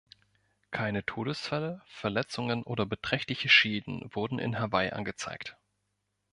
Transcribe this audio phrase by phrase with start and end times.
[0.71, 5.57] Keine Todesfälle, Verletzungen oder beträchtliche Schäden wurden in Hawaii angezeigt.